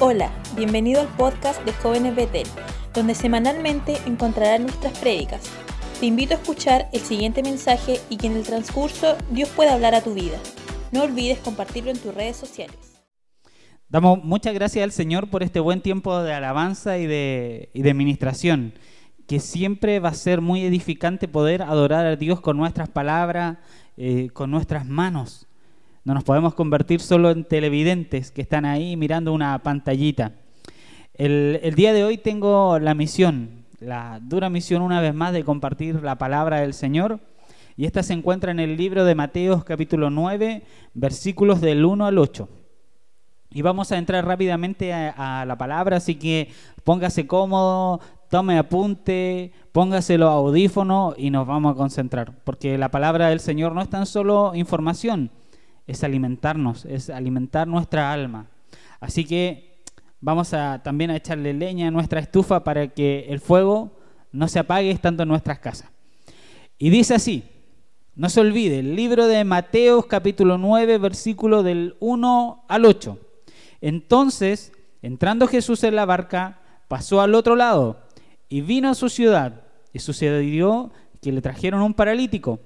[0.00, 2.48] Hola, bienvenido al podcast de Jóvenes Betel,
[2.92, 5.48] donde semanalmente encontrarás nuestras prédicas.
[6.00, 9.94] Te invito a escuchar el siguiente mensaje y que en el transcurso Dios pueda hablar
[9.94, 10.36] a tu vida.
[10.90, 12.76] No olvides compartirlo en tus redes sociales.
[13.88, 18.74] Damos muchas gracias al Señor por este buen tiempo de alabanza y de, y ministración,
[19.28, 23.58] que siempre va a ser muy edificante poder adorar a Dios con nuestras palabras,
[23.96, 25.46] eh, con nuestras manos.
[26.04, 30.32] No nos podemos convertir solo en televidentes que están ahí mirando una pantallita.
[31.14, 35.44] El, el, día de hoy tengo la misión, la dura misión una vez más de
[35.44, 37.20] compartir la palabra del Señor.
[37.78, 42.18] Y esta se encuentra en el libro de Mateos capítulo 9, versículos del 1 al
[42.18, 42.50] 8.
[43.52, 46.50] Y vamos a entrar rápidamente a, a la palabra, así que
[46.84, 52.34] póngase cómodo, tome apunte, póngaselo audífono y nos vamos a concentrar.
[52.44, 55.30] Porque la palabra del Señor no es tan solo información,
[55.86, 58.46] es alimentarnos, es alimentar nuestra alma.
[59.00, 59.82] Así que
[60.20, 63.92] vamos a también a echarle leña a nuestra estufa para que el fuego
[64.32, 65.90] no se apague estando en nuestras casas.
[66.78, 67.44] Y dice así,
[68.16, 73.18] no se olvide, el libro de Mateos capítulo 9, versículo del 1 al 8.
[73.80, 74.72] Entonces,
[75.02, 78.00] entrando Jesús en la barca, pasó al otro lado
[78.48, 79.62] y vino a su ciudad.
[79.92, 82.60] Y sucedió que le trajeron un paralítico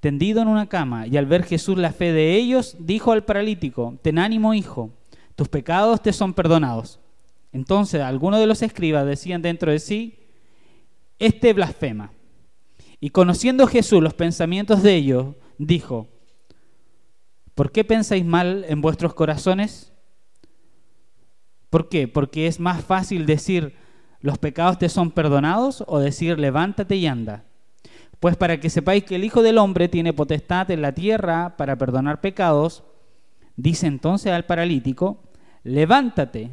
[0.00, 3.98] tendido en una cama, y al ver Jesús la fe de ellos, dijo al paralítico,
[4.02, 4.90] ten ánimo, hijo,
[5.36, 7.00] tus pecados te son perdonados.
[7.52, 10.18] Entonces algunos de los escribas decían dentro de sí,
[11.18, 12.12] este blasfema.
[12.98, 16.08] Y conociendo Jesús los pensamientos de ellos, dijo,
[17.54, 19.92] ¿por qué pensáis mal en vuestros corazones?
[21.68, 22.08] ¿Por qué?
[22.08, 23.74] Porque es más fácil decir,
[24.20, 27.44] los pecados te son perdonados, o decir, levántate y anda.
[28.20, 31.76] Pues para que sepáis que el Hijo del Hombre tiene potestad en la tierra para
[31.76, 32.84] perdonar pecados,
[33.56, 35.22] dice entonces al paralítico,
[35.64, 36.50] levántate,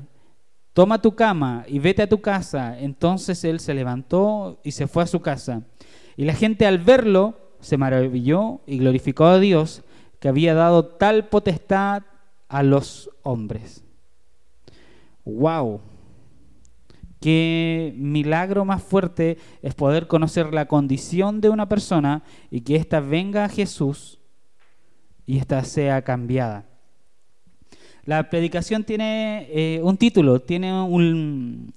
[0.72, 2.80] toma tu cama y vete a tu casa.
[2.80, 5.64] Entonces él se levantó y se fue a su casa.
[6.16, 9.84] Y la gente al verlo se maravilló y glorificó a Dios
[10.20, 12.04] que había dado tal potestad
[12.48, 13.84] a los hombres.
[15.26, 15.82] ¡Wow!
[17.20, 23.00] Qué milagro más fuerte es poder conocer la condición de una persona y que ésta
[23.00, 24.20] venga a Jesús
[25.26, 26.66] y ésta sea cambiada.
[28.05, 31.73] La predicación tiene eh, un título, tiene un,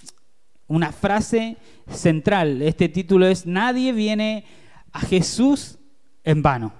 [0.68, 1.56] una frase
[1.88, 2.62] central.
[2.62, 4.44] Este título es Nadie viene
[4.92, 5.78] a Jesús
[6.22, 6.72] en vano.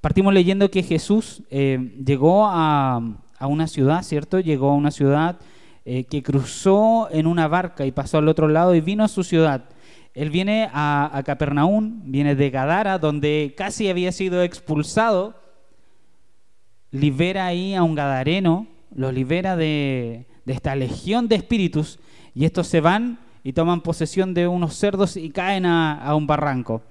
[0.00, 3.00] Partimos leyendo que Jesús eh, llegó a
[3.38, 4.40] a una ciudad, ¿cierto?
[4.40, 5.38] Llegó a una ciudad
[5.84, 9.24] eh, que cruzó en una barca y pasó al otro lado y vino a su
[9.24, 9.64] ciudad.
[10.14, 15.34] Él viene a, a Capernaum, viene de Gadara, donde casi había sido expulsado.
[16.90, 21.98] Libera ahí a un gadareno, lo libera de, esta legión de espíritus
[22.34, 26.26] y estos se van y toman posesión de unos cerdos y caen a, a, un
[26.26, 26.82] barranco.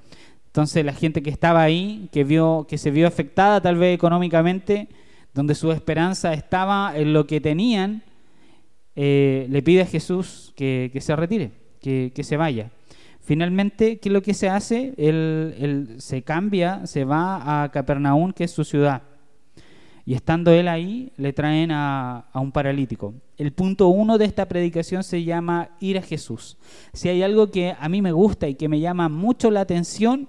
[0.46, 4.88] Entonces la gente que estaba ahí, que, vio, que se vio afectada tal vez económicamente,
[5.34, 8.04] donde su esperanza estaba en lo que tenían,
[8.96, 12.72] eh, le pide a Jesús que, se retire, que, se vaya.
[13.22, 14.94] Finalmente, ¿qué es lo que se hace?
[14.98, 19.04] Él, se cambia, se va a Capernaum, que es su ciudad.
[20.06, 23.14] Y estando él ahí, le traen a un paralítico.
[23.38, 26.58] El punto uno de esta predicación se llama ir a Jesús.
[26.92, 30.28] Si hay algo que a mí me gusta y que me llama mucho la atención,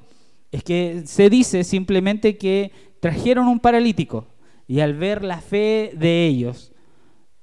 [0.52, 2.70] es que se dice simplemente que
[3.00, 4.26] trajeron un paralítico.
[4.68, 6.72] Y al ver la fe de ellos,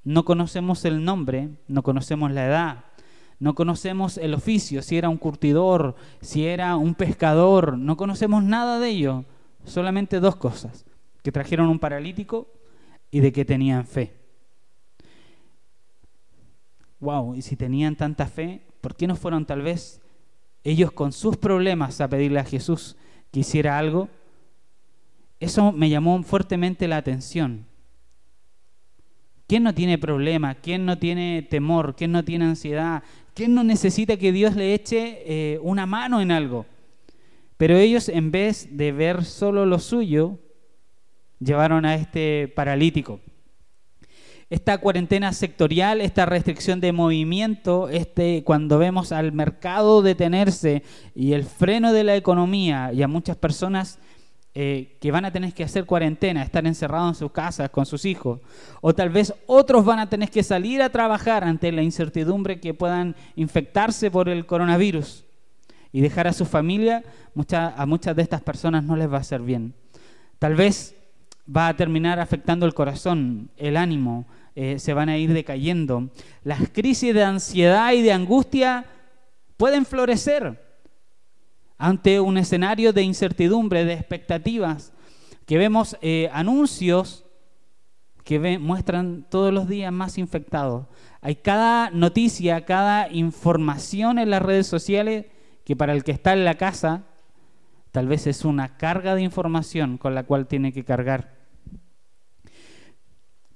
[0.04, 2.86] no conocemos el nombre, no conocemos la edad,
[3.40, 8.80] no conocemos el oficio, si era un curtidor, si era un pescador, no conocemos nada
[8.80, 9.26] de ello,
[9.64, 10.86] solamente dos cosas,
[11.24, 12.48] que trajeron un paralítico
[13.10, 14.14] y de que tenían fe.
[17.00, 20.00] Wow, y si tenían tanta fe, ¿por qué no fueron tal vez
[20.64, 22.98] ellos con sus problemas a pedirle a Jesús
[23.32, 24.10] que hiciera algo?
[25.40, 27.66] Eso me llamó fuertemente la atención.
[29.48, 30.56] ¿Quién no tiene problema?
[30.56, 31.96] ¿Quién no tiene temor?
[31.96, 33.04] ¿Quién no tiene ansiedad?
[33.34, 36.66] ¿Quién no necesita que Dios le eche eh, una mano en algo?
[37.58, 40.40] Pero ellos, en vez de ver solo lo suyo,
[41.40, 43.20] llevaron a este paralítico.
[44.50, 50.84] Esta cuarentena sectorial, esta restricción de movimiento, este, cuando vemos al mercado detenerse
[51.16, 54.00] y el freno de la economía y a muchas personas
[54.58, 58.06] eh, que van a tener que hacer cuarentena, estar encerrados en sus casas con sus
[58.06, 58.40] hijos,
[58.80, 62.74] o tal vez otros van a tener que salir a trabajar ante la incertidumbre que
[62.74, 65.26] puedan infectarse por el coronavirus
[65.92, 67.04] y dejar a su familia,
[67.34, 69.74] mucha, a muchas de estas personas no les va a hacer bien.
[70.40, 70.96] Tal vez
[71.54, 74.26] va a terminar afectando el corazón, el ánimo,
[74.56, 76.12] eh, se van a ir decayendo.
[76.46, 78.86] Las crisis de ansiedad y de angustia
[79.58, 80.65] pueden florecer
[81.78, 84.94] ante un escenario de incertidumbre, de expectativas,
[85.46, 87.26] que vemos eh, anuncios
[88.24, 90.88] que muestran todos los días más infectados.
[91.22, 95.28] Hay cada noticia, cada información en las redes sociales
[95.64, 97.04] que para el que está en la casa
[97.92, 101.36] tal vez es una carga de información con la cual tiene que cargar.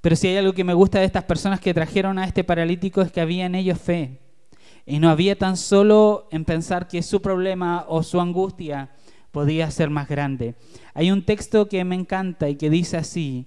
[0.01, 3.01] Pero si hay algo que me gusta de estas personas que trajeron a este paralítico
[3.01, 4.19] es que había en ellos fe.
[4.89, 8.89] Y no había tan solo en pensar que su problema o su angustia
[9.31, 10.55] podía ser más grande.
[10.95, 13.45] Hay un texto que me encanta y que dice así,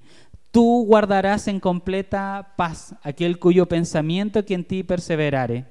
[0.52, 5.66] tú guardarás en completa paz aquel cuyo pensamiento que en ti perseverare,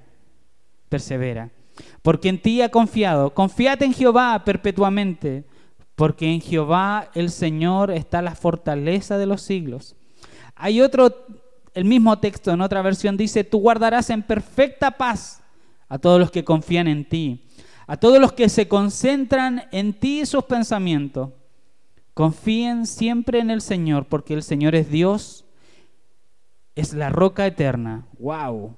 [0.89, 1.51] persevera.
[2.01, 5.45] Porque en ti ha confiado, confiate en Jehová perpetuamente,
[5.95, 9.95] porque en Jehová el Señor está la fortaleza de los siglos.
[10.53, 11.15] Hay otro,
[11.73, 15.40] el mismo texto en otra versión dice, tú guardarás en perfecta paz
[15.91, 17.43] a todos los que confían en ti,
[17.85, 21.31] a todos los que se concentran en ti y sus pensamientos.
[22.13, 25.43] Confíen siempre en el Señor, porque el Señor es Dios,
[26.75, 28.07] es la roca eterna.
[28.19, 28.73] ¡Wow!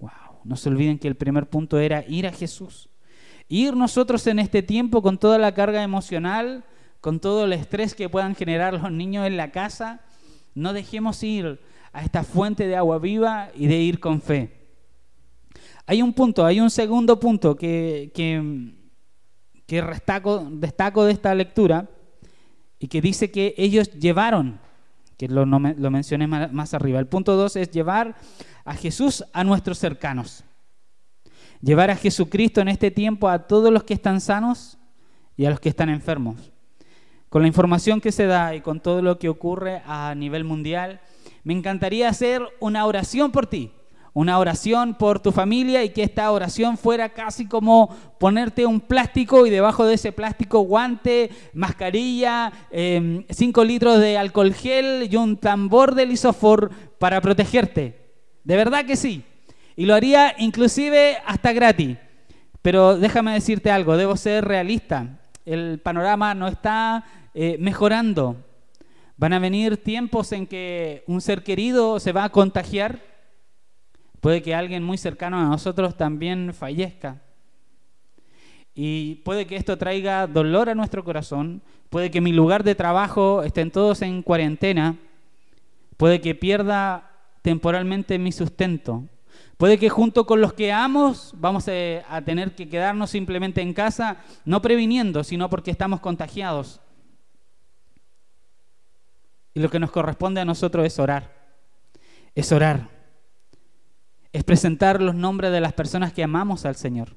[0.00, 0.10] ¡Wow!
[0.44, 2.88] No se olviden que el primer punto era ir a Jesús.
[3.46, 6.64] Ir nosotros en este tiempo con toda la carga emocional,
[7.02, 10.00] con todo el estrés que puedan generar los niños en la casa,
[10.54, 11.60] no dejemos ir
[11.92, 14.63] a esta fuente de agua viva y de ir con fe.
[15.86, 18.72] Hay un punto, hay un segundo punto que, que,
[19.66, 21.88] destaco de esta lectura
[22.78, 24.60] y que dice que ellos llevaron,
[25.18, 26.98] que lo, mencioné más, arriba.
[27.00, 28.16] El punto dos es llevar
[28.64, 30.44] a Jesús a nuestros cercanos.
[31.60, 34.78] Llevar a Jesucristo en este tiempo a todos los que están sanos
[35.36, 36.52] y a los que están enfermos.
[37.28, 41.00] Con la información que se da y con todo lo que ocurre a nivel mundial,
[41.42, 43.72] me encantaría hacer una oración por ti,
[44.14, 49.44] una oración por tu familia y que esta oración fuera casi como ponerte un plástico
[49.44, 55.36] y debajo de ese plástico guante, mascarilla, 5 em, litros de alcohol gel y un
[55.36, 58.00] tambor de lisofor para protegerte.
[58.44, 59.24] De verdad que sí.
[59.76, 61.98] Y lo haría inclusive hasta gratis.
[62.62, 65.18] Pero déjame decirte algo, debo ser realista.
[65.44, 68.36] El panorama no está eh, mejorando.
[69.16, 73.13] Van a venir tiempos en que un ser querido se va a contagiar.
[74.24, 77.20] Puede que alguien muy cercano a nosotros también fallezca.
[78.74, 81.60] Y puede que esto traiga dolor a nuestro corazón.
[81.90, 84.96] Puede que mi lugar de trabajo estén todos en cuarentena.
[85.98, 87.10] Puede que pierda
[87.42, 89.04] temporalmente mi sustento.
[89.58, 94.24] Puede que junto con los que amo vamos a tener que quedarnos simplemente en casa,
[94.46, 96.80] no previniendo, sino porque estamos contagiados.
[99.52, 101.30] Y lo que nos corresponde a nosotros es orar.
[102.34, 102.93] Es orar.
[104.34, 107.14] Es presentar los nombres de las personas que amamos al Señor.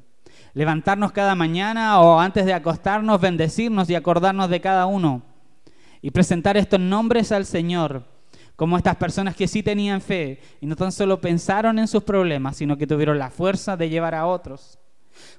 [0.53, 5.23] Levantarnos cada mañana o antes de acostarnos, bendecirnos y acordarnos de cada uno.
[6.03, 8.03] Y presentar estos nombres al Señor
[8.55, 12.57] como estas personas que sí tenían fe y no tan solo pensaron en sus problemas,
[12.57, 14.77] sino que tuvieron la fuerza de llevar a otros.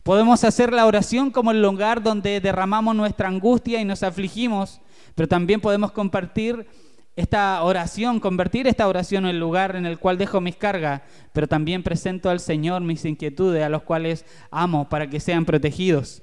[0.02, 4.80] Podemos hacer la oración como el lugar donde derramamos nuestra angustia y nos afligimos,
[5.14, 6.66] pero también podemos compartir
[7.18, 11.48] esta oración, convertir esta oración en el lugar en el cual dejo mis cargas, pero
[11.48, 16.22] también presento al Señor mis inquietudes, a los cuales amo para que sean protegidos.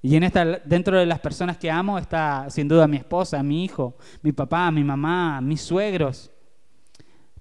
[0.00, 3.62] Y en esta, dentro de las personas que amo está sin duda mi esposa, mi
[3.62, 6.30] hijo, mi papá, mi mamá, mis suegros.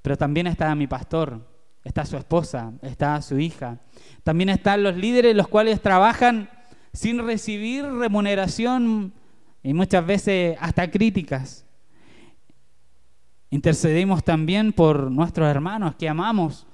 [0.01, 1.47] Pero también está mi pastor,
[1.81, 3.79] está su esposa, está su hija.
[4.23, 6.49] También están los líderes los cuales trabajan
[6.91, 9.13] sin recibir remuneración
[9.67, 11.65] y muchas veces hasta críticas.
[13.49, 16.65] Intercedemos también por nuestros hermanos que amamos.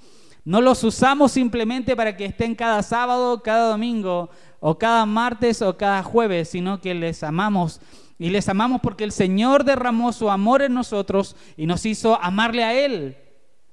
[0.45, 5.75] No los usamos simplemente para que estén cada sábado, cada domingo, o cada martes o
[5.75, 7.81] cada jueves, sino que les amamos.
[8.19, 12.63] Y les amamos porque el Señor derramó su amor en nosotros y nos hizo amarle
[12.63, 13.17] a Él.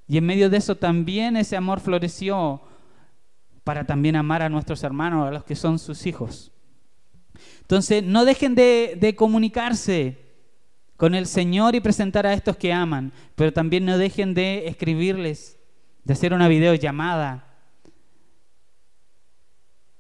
[0.09, 2.63] Y en medio de eso también ese amor floreció
[3.65, 6.53] para también amar a nuestros hermanos, a los que son sus hijos.
[7.63, 10.19] Entonces, no dejen de, comunicarse
[10.97, 15.59] con el Señor y presentar a estos que aman, pero también no dejen de escribirles,
[16.05, 17.47] de hacer una videollamada.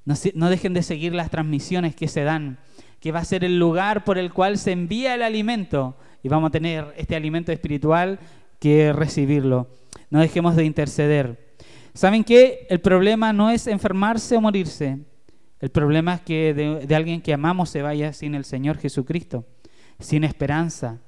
[0.04, 2.59] No, no dejen de seguir las transmisiones que se dan,
[3.00, 6.49] que va a ser el lugar por el cual se envía el alimento y vamos
[6.49, 8.18] a tener este alimento espiritual
[8.59, 9.68] que recibirlo.
[10.11, 11.54] No dejemos de interceder.
[11.94, 12.66] ¿Saben qué?
[12.68, 14.99] El problema no es enfermarse o morirse.
[15.60, 19.44] El problema es que de, alguien que amamos se vaya sin el Señor Jesucristo.
[19.98, 20.98] sin esperanza.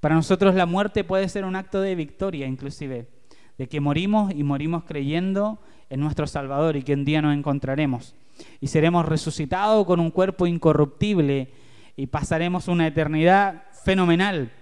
[0.00, 3.08] Para nosotros la muerte puede ser un acto de victoria inclusive,
[3.56, 8.14] de que morimos y morimos creyendo en nuestro Salvador y que un día nos encontraremos
[8.60, 11.48] y seremos resucitados con un cuerpo incorruptible
[11.96, 14.52] y pasaremos una eternidad fenomenal.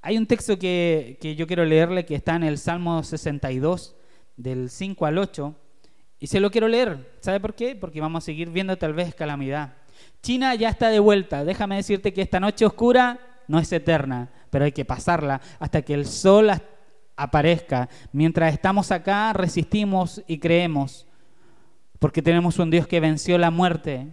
[0.00, 3.96] Hay un texto que, que yo quiero leerle que está en el Salmo 62,
[4.36, 5.54] del 5 al 8,
[6.18, 7.16] y se lo quiero leer.
[7.20, 7.76] ¿Sabe por qué?
[7.76, 9.74] Porque vamos a seguir viendo tal vez calamidad.
[10.22, 11.44] China ya está de vuelta.
[11.44, 15.94] Déjame decirte que esta noche oscura no es eterna, pero hay que pasarla hasta que
[15.94, 16.50] el sol
[17.16, 17.88] aparezca.
[18.12, 21.06] Mientras estamos acá, resistimos y creemos,
[21.98, 24.08] porque tenemos un Dios que venció la muerte,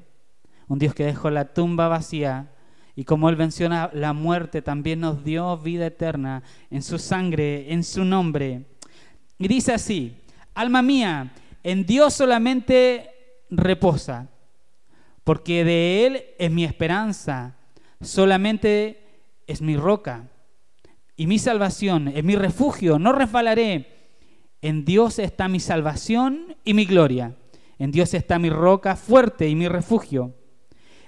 [0.67, 2.49] un Dios que dejó la tumba vacía.
[2.95, 7.83] Y como Él venció la muerte, también nos dio vida eterna en su sangre, en
[7.83, 8.67] su nombre.
[9.39, 10.21] Y dice así,
[10.53, 11.33] alma mía,
[11.63, 13.09] en Dios solamente
[13.49, 14.29] reposa,
[15.23, 17.55] porque de Él es mi esperanza,
[18.01, 19.03] solamente
[19.47, 20.29] es mi roca
[21.15, 23.87] y mi salvación, es mi refugio, no resbalaré.
[24.61, 27.35] En Dios está mi salvación y mi gloria.
[27.79, 30.35] En Dios está mi roca fuerte y mi refugio.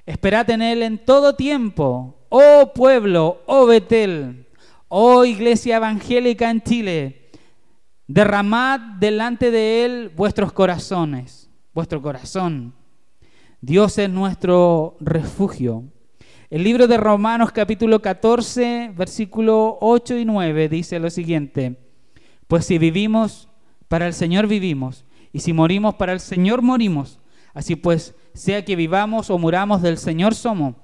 [0.05, 4.47] Esperad en Él en todo tiempo, oh pueblo, oh Betel,
[4.87, 7.24] oh iglesia evangélica en Chile
[8.07, 12.75] Derramad delante de Él vuestros corazones, vuestro corazón.
[13.61, 15.85] Dios es nuestro refugio.
[16.51, 21.79] El libro de Romanos capítulo 14, versículo 8 y 9 dice lo siguiente,
[22.47, 23.49] pues si vivimos,
[23.87, 27.19] para el Señor vivimos, y si morimos, para el Señor morimos.
[27.55, 30.75] Así pues, sea que vivamos o muramos, del Señor somos,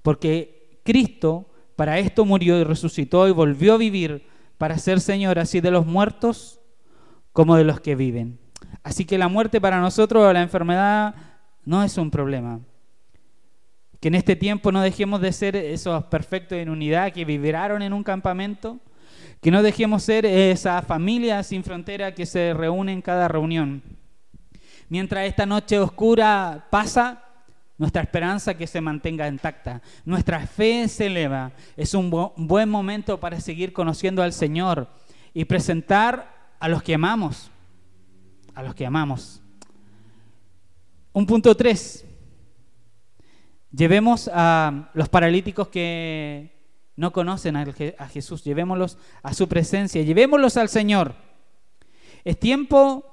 [0.00, 4.24] porque Cristo para esto murió y resucitó y volvió a vivir
[4.56, 6.60] para ser Señor así de los muertos
[7.32, 8.38] como de los que viven.
[8.82, 11.14] Así que la muerte para nosotros, la enfermedad,
[11.64, 12.60] no es un problema.
[14.00, 17.92] Que en este tiempo no dejemos de ser esos perfectos en unidad que vibraron en
[17.92, 18.80] un campamento,
[19.40, 23.82] que no dejemos ser esa familia sin frontera que se reúne en cada reunión.
[24.88, 27.22] Mientras esta noche oscura pasa,
[27.78, 31.52] nuestra esperanza que se mantenga intacta, nuestra fe se eleva.
[31.76, 34.88] Es un buen momento para seguir conociendo al Señor
[35.32, 36.31] y presentar
[36.62, 37.50] a los que amamos,
[38.54, 39.42] a los que amamos.
[41.12, 42.04] Un punto tres.
[43.72, 46.52] Llevemos a los paralíticos que
[46.94, 51.16] no conocen a Jesús, llevémoslos a su presencia, llevémoslos al Señor.
[52.22, 53.04] Es tiempo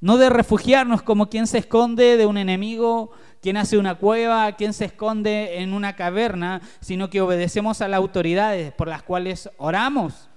[0.00, 4.74] no de refugiarnos como quien se esconde de un enemigo, quien hace una cueva, quien
[4.74, 10.29] se esconde en una caverna, sino que obedecemos a las autoridades por las cuales oramos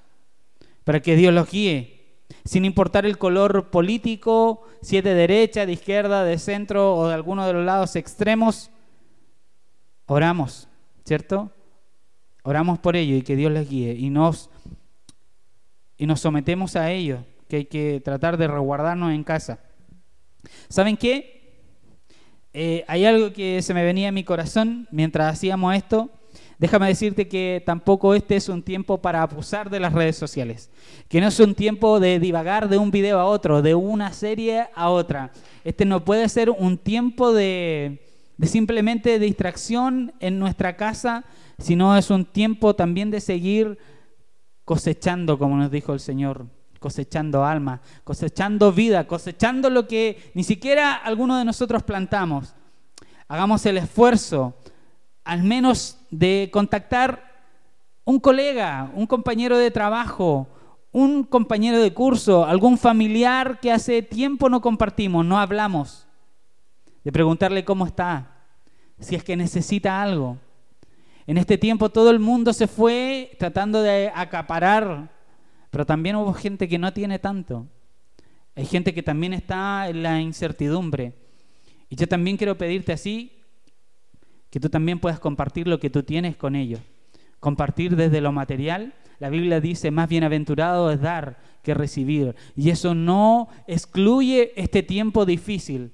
[0.83, 5.73] para que Dios los guíe, sin importar el color político, si es de derecha, de
[5.73, 8.71] izquierda, de centro o de alguno de los lados extremos,
[10.05, 10.67] oramos,
[11.05, 11.51] ¿cierto?
[12.43, 14.49] Oramos por ello y que Dios les guíe y nos,
[15.97, 19.59] y nos sometemos a ello, que hay que tratar de resguardarnos en casa.
[20.67, 21.33] ¿Saben qué?
[22.51, 26.11] Eh, hay algo que se me venía en mi corazón mientras hacíamos esto
[26.59, 30.69] Déjame decirte que tampoco este es un tiempo para abusar de las redes sociales,
[31.09, 34.67] que no es un tiempo de divagar de un video a otro, de una serie
[34.75, 35.31] a otra.
[35.63, 38.01] Este no puede ser un tiempo de,
[38.43, 41.25] simplemente distracción en nuestra casa,
[41.57, 43.77] sino es un tiempo también de seguir
[44.63, 46.45] cosechando, como nos dijo el Señor,
[46.79, 52.53] cosechando alma, cosechando vida, cosechando lo que ni siquiera alguno de nosotros plantamos.
[53.27, 54.55] Hagamos el esfuerzo
[55.23, 57.31] al menos de contactar
[58.05, 60.47] un colega, un compañero de trabajo,
[60.91, 66.07] un compañero de curso, algún familiar que hace tiempo no compartimos, no hablamos,
[67.03, 68.45] de preguntarle cómo está,
[68.99, 70.37] si es que necesita algo.
[71.25, 75.09] En este tiempo todo el mundo se fue tratando de acaparar,
[75.69, 77.65] pero también hubo gente que no tiene tanto.
[78.55, 81.13] Hay gente que también está en la incertidumbre.
[81.89, 83.42] Y yo también quiero pedirte así,
[84.53, 86.79] que tú también puedas compartir lo que tú tienes con ellos.
[87.39, 88.93] Compartir desde lo material.
[89.17, 92.35] La Biblia dice, más bienaventurado es dar que recibir.
[92.55, 95.91] Y eso no excluye este tiempo difícil,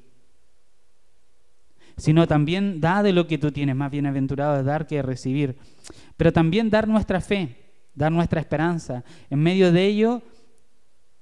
[1.95, 3.77] sino también da de lo que tú tienes.
[3.77, 5.55] Más bienaventurado es dar que recibir.
[6.17, 7.55] Pero también dar nuestra fe,
[7.95, 9.05] dar nuestra esperanza.
[9.29, 10.21] En medio de ello,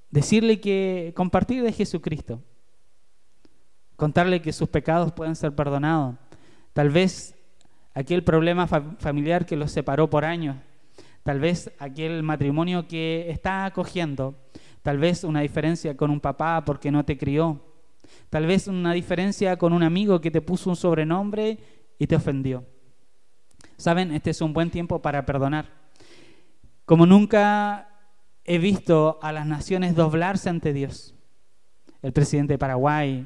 [0.10, 2.42] decirle que compartir de Jesucristo.
[3.96, 6.16] Contarle que sus pecados pueden ser perdonados
[6.78, 7.34] Tal vez
[7.96, 10.58] aquel problema familiar que los separó por años,
[11.24, 14.36] tal vez aquel matrimonio que está acogiendo,
[14.84, 17.66] tal vez una diferencia con un papá porque no te crió,
[18.30, 21.58] tal vez una diferencia con un amigo que te puso un sobrenombre
[21.98, 22.64] y te ofendió.
[23.78, 25.66] Saben, este es un buen tiempo para perdonar.
[26.86, 27.90] Como nunca
[28.46, 31.16] he visto a las naciones doblarse ante Dios.
[32.04, 33.26] El presidente de Paraguay,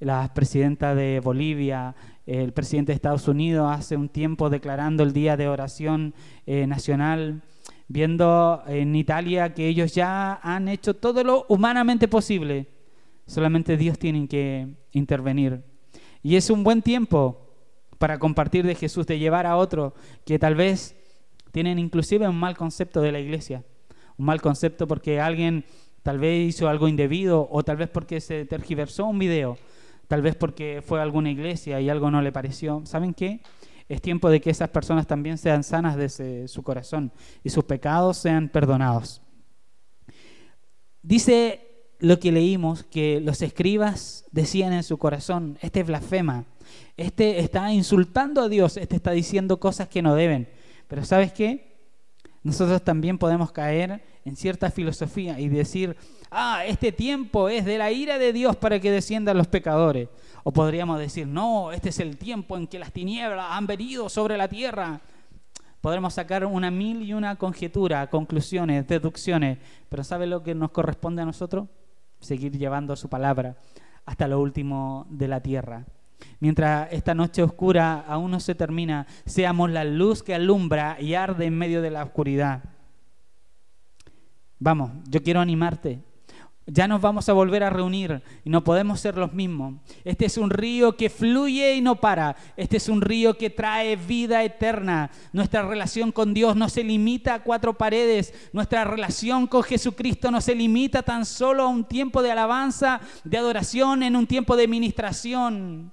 [0.00, 1.94] la presidenta de Bolivia,
[2.28, 6.12] el presidente de Estados Unidos hace un tiempo declarando el día de oración
[6.44, 7.40] eh, nacional,
[7.88, 12.66] viendo en Italia que ellos ya han hecho todo lo humanamente posible.
[13.26, 15.62] Solamente Dios tiene que intervenir.
[16.22, 17.48] Y es un buen tiempo
[17.96, 19.94] para compartir de Jesús, de llevar a otro
[20.26, 20.96] que tal vez
[21.50, 23.64] tienen inclusive un mal concepto de la iglesia.
[24.18, 25.64] Un mal concepto porque alguien
[26.02, 29.56] tal vez hizo algo indebido o tal vez porque se tergiversó un video,
[30.08, 32.82] tal vez porque fue a alguna iglesia y algo no le pareció.
[32.84, 33.40] ¿Saben qué?
[33.88, 37.12] Es tiempo de que esas personas también sean sanas de su corazón
[37.44, 39.22] y sus pecados sean perdonados.
[41.02, 41.64] Dice
[42.00, 46.44] lo que leímos, que los escribas decían en su corazón, este blasfema,
[46.96, 50.48] este está insultando a Dios, este está diciendo cosas que no deben.
[50.86, 51.78] Pero ¿sabes qué?
[52.42, 55.96] Nosotros también podemos caer en cierta filosofía y decir,
[56.30, 60.08] ah, este tiempo es de la ira de Dios para que desciendan los pecadores.
[60.44, 64.36] O podríamos decir, no, este es el tiempo en que las tinieblas han venido sobre
[64.36, 65.00] la tierra.
[65.80, 69.58] Podremos sacar una mil y una conjetura, conclusiones, deducciones,
[69.88, 71.68] pero ¿sabe lo que nos corresponde a nosotros?
[72.20, 73.56] Seguir llevando su palabra
[74.04, 75.84] hasta lo último de la tierra.
[76.40, 81.46] Mientras esta noche oscura aún no se termina, seamos la luz que alumbra y arde
[81.46, 82.64] en medio de la oscuridad.
[84.58, 86.02] Vamos, yo quiero animarte.
[86.70, 89.76] Ya nos vamos a volver a reunir y no podemos ser los mismos.
[90.04, 92.36] Este es un río que fluye y no para.
[92.58, 95.10] Este es un río que trae vida eterna.
[95.32, 98.34] Nuestra relación con Dios no se limita a cuatro paredes.
[98.52, 103.38] Nuestra relación con Jesucristo no se limita tan solo a un tiempo de alabanza, de
[103.38, 105.90] adoración, en un tiempo de ministración.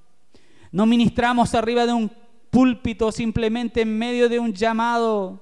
[0.74, 2.12] No ministramos arriba de un
[2.50, 5.42] púlpito, simplemente en medio de un llamado.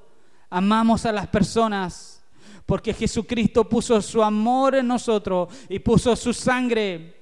[0.51, 2.22] Amamos a las personas
[2.65, 7.13] porque Jesucristo puso su amor en nosotros y puso su sangre,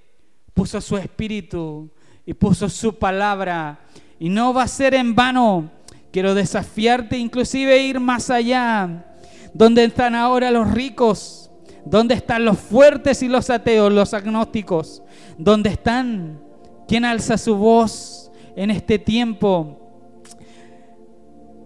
[0.53, 1.89] puso su espíritu
[2.25, 3.79] y puso su palabra.
[4.19, 5.71] Y no va a ser en vano.
[6.11, 9.15] Quiero desafiarte inclusive ir más allá.
[9.53, 11.49] ¿Dónde están ahora los ricos?
[11.85, 15.01] ¿Dónde están los fuertes y los ateos, los agnósticos?
[15.37, 16.39] ¿Dónde están?
[16.87, 19.79] ¿Quién alza su voz en este tiempo?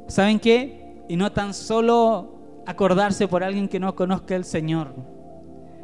[0.07, 1.03] ¿Saben qué?
[1.09, 2.34] Y no tan solo
[2.65, 4.93] acordarse por alguien que no conozca el Señor.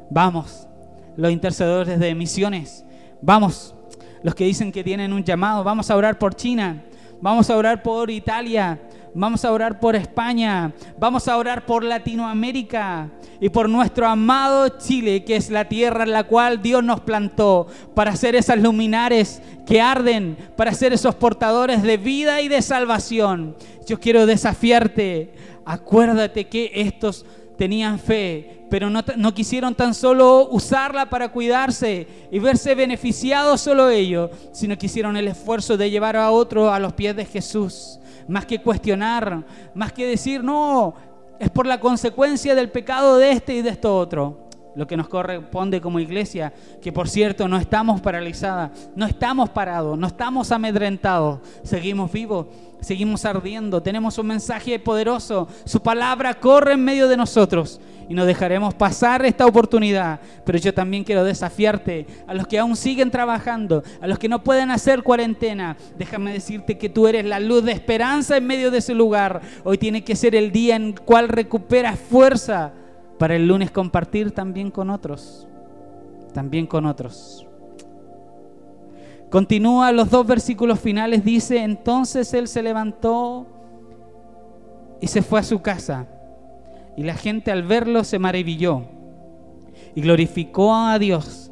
[0.09, 0.67] Vamos,
[1.15, 2.85] los intercedores de misiones.
[3.21, 3.75] Vamos,
[4.23, 5.63] los que dicen que tienen un llamado.
[5.63, 6.83] Vamos a orar por China.
[7.21, 8.79] Vamos a orar por Italia.
[9.13, 13.09] Vamos a orar por España, vamos a orar por Latinoamérica
[13.41, 17.67] y por nuestro amado Chile, que es la tierra en la cual Dios nos plantó
[17.93, 23.57] para ser esas luminares que arden, para ser esos portadores de vida y de salvación.
[23.85, 25.33] Yo quiero desafiarte,
[25.65, 27.25] acuérdate que estos
[27.57, 33.89] tenían fe, pero no, no, quisieron tan solo usarla para cuidarse y verse beneficiados solo
[33.89, 37.99] ellos, sino que hicieron el esfuerzo de llevar a otro a los pies de Jesús
[38.27, 39.43] más que cuestionar,
[39.73, 40.93] más que decir, no,
[41.39, 44.47] es por la consecuencia del pecado de este y de esto otro.
[44.73, 49.99] Lo que nos corresponde como iglesia, que por cierto no estamos paralizadas, no estamos parados,
[49.99, 52.47] no estamos amedrentados, seguimos vivos,
[52.81, 57.79] seguimos ardiendo, tenemos un mensaje poderoso, su palabra corre en medio de nosotros
[58.11, 60.19] y no dejaremos pasar esta oportunidad.
[60.45, 64.43] Pero yo también quiero desafiarte a los que aún siguen trabajando, a los que no
[64.43, 65.77] pueden hacer cuarentena.
[65.97, 69.41] Déjame decirte que tú eres la luz de esperanza en medio de ese lugar.
[69.63, 72.73] Hoy tiene que ser el día en el cual recuperas fuerza
[73.17, 75.47] para el lunes compartir también con otros.
[76.33, 77.47] También con otros.
[79.31, 83.47] Continúa los dos versículos finales, dice, entonces él se levantó
[84.99, 86.05] y se fue a su casa
[86.97, 88.83] y la gente al verlo se maravilló
[89.95, 91.49] y glorificó a Dios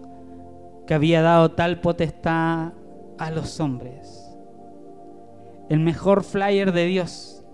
[0.85, 2.73] que había dado tal potestad
[3.17, 4.29] a los hombres.
[5.69, 7.45] El mejor flyer de Dios,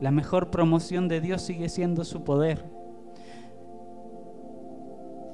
[0.00, 2.64] la mejor promoción de Dios sigue siendo su poder.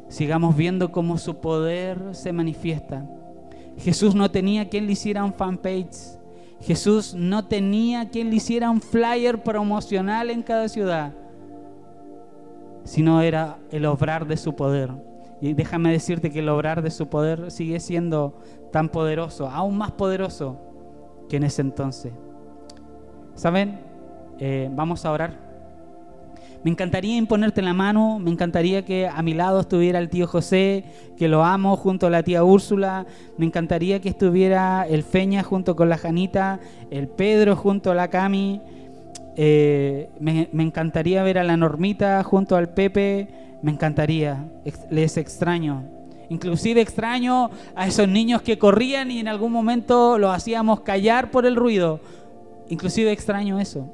[0.08, 3.06] Sigamos viendo cómo su poder se manifiesta.
[3.80, 6.18] Jesús no tenía quien le hiciera un fanpage.
[6.60, 11.14] Jesús no tenía quien le hiciera un flyer promocional en cada ciudad
[12.84, 14.90] sino era el obrar de su poder.
[15.40, 18.38] Y déjame decirte que el obrar de su poder sigue siendo
[18.72, 20.58] tan poderoso, aún más poderoso
[21.28, 22.12] que en ese entonces.
[23.34, 23.80] ¿Saben?
[24.38, 25.49] Eh, vamos a orar.
[26.62, 30.84] Me encantaría imponerte la mano, me encantaría que a mi lado estuviera el tío José,
[31.16, 33.06] que lo amo, junto a la tía Úrsula,
[33.38, 38.08] me encantaría que estuviera el Feña junto con la Janita, el Pedro junto a la
[38.08, 38.60] Cami,
[39.36, 43.28] Eh, me, me encantaría ver a la Normita junto al Pepe,
[43.62, 44.44] me encantaría,
[44.90, 45.84] les extraño.
[46.28, 51.46] Inclusive extraño a esos niños que corrían y en algún momento los hacíamos callar por
[51.46, 52.00] el ruido.
[52.68, 53.88] Inclusive extraño eso.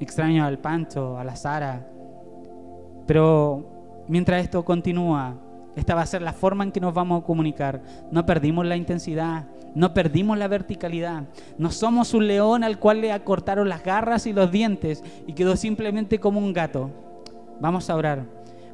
[0.00, 1.86] Extraño al Pancho, a la Sara.
[3.06, 5.36] Pero mientras esto continúa,
[5.76, 7.82] esta va a ser la forma en que nos vamos a comunicar.
[8.10, 11.24] No perdimos la intensidad, no perdimos la verticalidad.
[11.58, 15.56] No somos un león al cual le acortaron las garras y los dientes y quedó
[15.56, 16.90] simplemente como un gato.
[17.60, 18.24] Vamos a orar.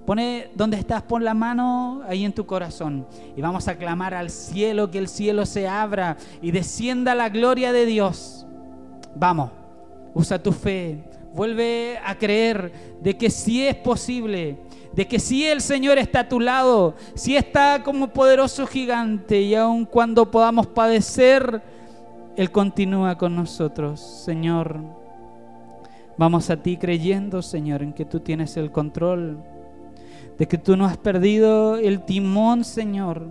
[0.06, 4.30] Pone donde estás, pon la mano ahí en tu corazón y vamos a clamar al
[4.30, 8.46] cielo, que el cielo se abra y descienda la gloria de Dios.
[9.16, 9.50] Vamos,
[10.14, 11.02] usa tu fe,
[11.36, 12.72] vuelve a creer
[13.02, 14.56] de que sí es posible,
[14.94, 19.54] de que sí el Señor está a tu lado, sí está como poderoso gigante y
[19.54, 21.62] aun cuando podamos padecer,
[22.36, 24.80] Él continúa con nosotros, Señor.
[26.16, 29.38] Vamos a ti creyendo, Señor, en que tú tienes el control,
[30.38, 33.28] de que tú no has perdido el timón, Señor.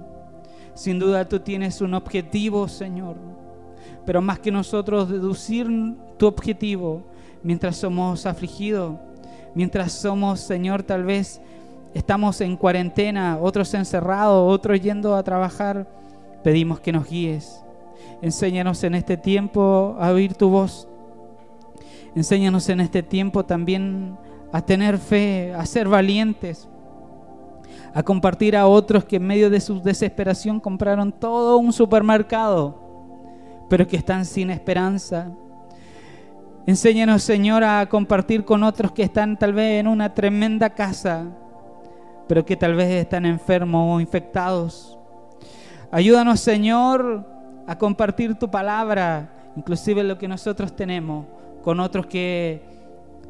[0.76, 3.15] Sin duda tú tienes un objetivo, Señor.
[4.06, 5.68] Pero más que nosotros deducir
[6.18, 7.14] tu objetivo
[7.45, 8.95] mientras somos afligidos,
[9.53, 11.39] mientras somos, Señor, tal vez
[11.93, 15.88] estamos en cuarentena, otros encerrados, otros yendo a trabajar,
[16.43, 17.63] pedimos que nos guíes.
[18.23, 20.88] Enséñanos en este tiempo a oír tu voz.
[22.15, 24.17] Enséñanos en este tiempo también
[24.51, 26.67] a tener fe, a ser valientes,
[27.93, 32.75] a compartir a otros que en medio de su desesperación compraron todo un supermercado,
[33.69, 35.29] pero que están sin esperanza.
[36.67, 41.25] Enséñanos, Señor, a compartir con otros que están tal vez en una tremenda casa,
[42.28, 44.97] pero que tal vez están enfermos o infectados.
[45.91, 47.23] Ayúdanos, Señor,
[47.67, 51.28] a compartir tu palabra, inclusive lo que nosotros tenemos,
[51.63, 52.63] con otros que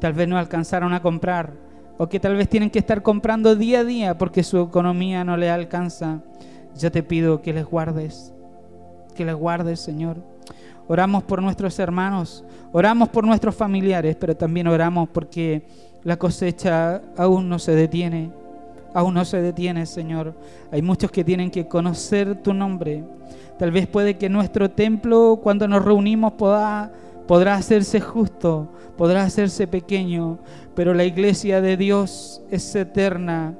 [0.00, 1.52] tal vez no alcanzaron a comprar
[1.98, 5.36] o que tal vez tienen que estar comprando día a día porque su economía no
[5.36, 6.22] le alcanza.
[6.74, 8.32] Yo te pido que les guardes,
[9.14, 10.35] que les guardes, Señor.
[10.88, 15.66] Oramos por nuestros hermanos, oramos por nuestros familiares, pero también oramos porque
[16.04, 18.30] la cosecha aún no se detiene,
[18.94, 20.34] aún no se detiene, Señor.
[20.70, 23.02] Hay muchos que tienen que conocer tu nombre.
[23.58, 30.38] Tal vez puede que nuestro templo, cuando nos reunimos, podrá hacerse justo, podrá hacerse pequeño,
[30.74, 33.54] pero la iglesia de Dios es eterna.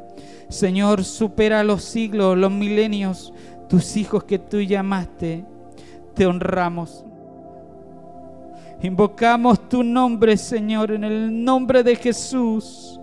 [0.49, 3.33] Señor, supera los siglos, los milenios,
[3.69, 5.45] tus hijos que tú llamaste,
[6.15, 7.06] te honramos.
[8.83, 13.01] Invocamos tu nombre, Señor, en el nombre de Jesús.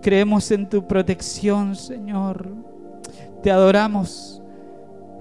[0.00, 2.48] Creemos en tu protección, Señor.
[3.42, 4.42] Te adoramos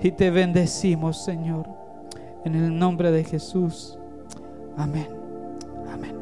[0.02, 1.67] y te bendecimos, Señor.
[2.46, 3.98] En el nombre de Jesús.
[4.78, 5.08] Amén.
[5.91, 6.21] Amén.